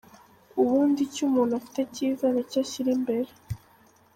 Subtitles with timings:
[0.61, 3.29] Ubundi icyo umuntu afite cyiza nicyo ashyira imbere.